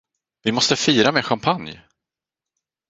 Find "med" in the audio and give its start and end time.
1.11-1.23